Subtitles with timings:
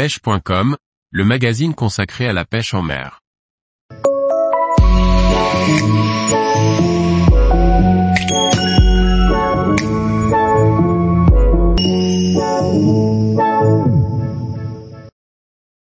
[0.00, 0.78] pêche.com,
[1.10, 3.20] le magazine consacré à la pêche en mer.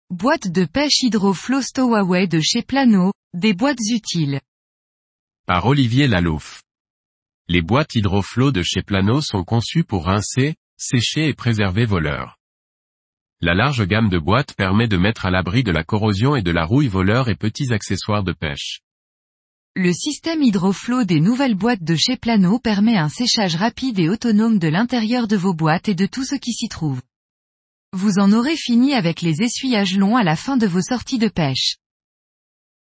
[0.09, 4.39] Boîte de pêche Hydroflow Stowaway de chez Plano, des boîtes utiles.
[5.45, 6.61] Par Olivier Lalouf.
[7.49, 12.36] Les boîtes Hydroflow de chez Plano sont conçues pour rincer, sécher et préserver vos leurres.
[13.39, 16.49] La large gamme de boîtes permet de mettre à l'abri de la corrosion et de
[16.49, 18.81] la rouille voleurs et petits accessoires de pêche.
[19.75, 24.57] Le système Hydroflow des nouvelles boîtes de chez Plano permet un séchage rapide et autonome
[24.57, 26.99] de l'intérieur de vos boîtes et de tout ce qui s'y trouve.
[27.93, 31.27] Vous en aurez fini avec les essuyages longs à la fin de vos sorties de
[31.27, 31.75] pêche.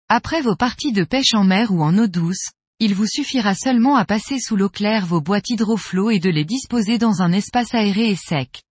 [0.08, 2.48] Après vos parties de pêche en mer ou en eau douce,
[2.80, 6.44] il vous suffira seulement à passer sous l'eau claire vos boîtes hydroflow et de les
[6.44, 8.64] disposer dans un espace aéré et sec.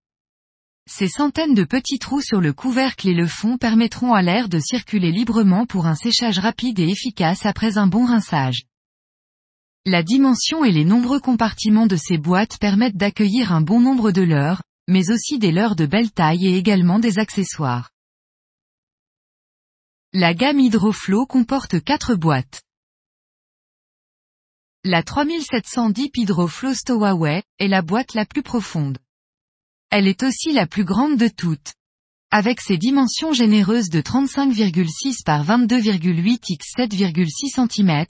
[0.92, 4.60] Ces centaines de petits trous sur le couvercle et le fond permettront à l'air de
[4.60, 8.64] circuler librement pour un séchage rapide et efficace après un bon rinçage.
[9.86, 14.24] La dimension et les nombreux compartiments de ces boîtes permettent d'accueillir un bon nombre de
[14.24, 17.92] leurres, mais aussi des leurres de belle taille et également des accessoires.
[20.12, 22.64] La gamme Hydroflow comporte 4 boîtes.
[24.84, 28.98] La 3710 Hydroflow Stowaway est la boîte la plus profonde.
[29.92, 31.74] Elle est aussi la plus grande de toutes.
[32.32, 38.06] Avec ses dimensions généreuses de 35,6 par 22,8 x 7,6 cm,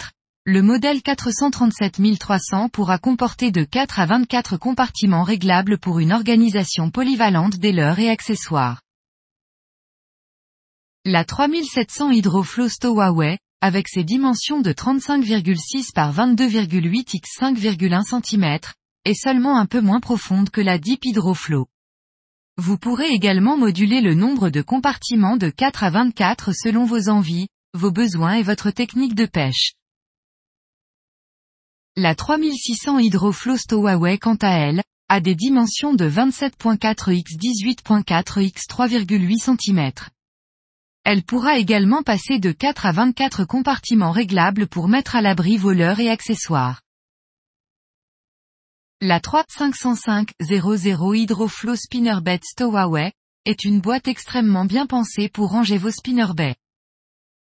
[0.45, 7.55] le modèle 437300 pourra comporter de 4 à 24 compartiments réglables pour une organisation polyvalente
[7.57, 8.81] des leurres et accessoires.
[11.05, 18.59] La 3700 Hydroflow Stowaway, avec ses dimensions de 35,6 par 22,8 x 5,1 cm,
[19.05, 21.67] est seulement un peu moins profonde que la Deep Hydroflow.
[22.57, 27.47] Vous pourrez également moduler le nombre de compartiments de 4 à 24 selon vos envies,
[27.73, 29.73] vos besoins et votre technique de pêche.
[31.95, 38.67] La 3600 Hydroflow Stowaway quant à elle, a des dimensions de 27.4 x 18.4 x
[38.67, 39.91] 3,8 cm.
[41.03, 45.99] Elle pourra également passer de 4 à 24 compartiments réglables pour mettre à l'abri voleurs
[45.99, 46.81] et accessoires.
[49.01, 53.13] La 3505-00 Hydroflow Spinnerbait Stowaway,
[53.45, 56.57] est une boîte extrêmement bien pensée pour ranger vos spinnerbaits.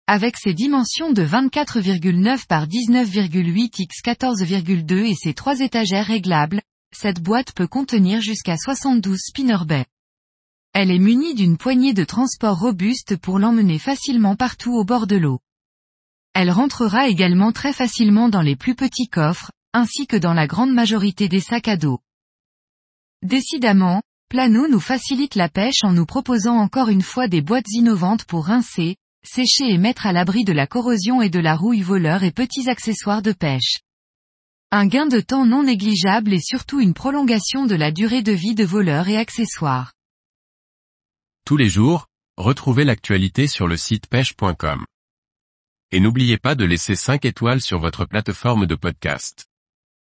[0.06, 6.62] Avec ses dimensions de 24,9 par 19,8 x 14,2 et ses trois étagères réglables,
[6.96, 9.86] cette boîte peut contenir jusqu'à 72 spinnerbaits.
[10.75, 15.16] Elle est munie d'une poignée de transport robuste pour l'emmener facilement partout au bord de
[15.16, 15.40] l'eau.
[16.34, 20.72] Elle rentrera également très facilement dans les plus petits coffres, ainsi que dans la grande
[20.72, 22.00] majorité des sacs à dos.
[23.22, 28.24] Décidément, Plano nous facilite la pêche en nous proposant encore une fois des boîtes innovantes
[28.24, 32.24] pour rincer, sécher et mettre à l'abri de la corrosion et de la rouille voleur
[32.24, 33.78] et petits accessoires de pêche.
[34.70, 38.54] Un gain de temps non négligeable et surtout une prolongation de la durée de vie
[38.54, 39.94] de voleurs et accessoires.
[41.46, 42.06] Tous les jours,
[42.36, 44.84] retrouvez l'actualité sur le site pêche.com.
[45.90, 49.47] Et n'oubliez pas de laisser 5 étoiles sur votre plateforme de podcast.